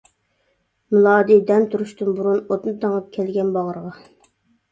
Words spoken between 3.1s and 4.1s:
كەلگەن باغرىغا.